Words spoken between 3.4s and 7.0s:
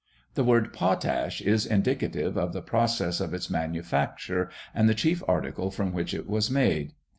manufacture and the chief article from which it was made.